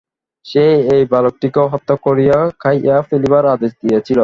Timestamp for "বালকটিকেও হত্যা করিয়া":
1.11-2.37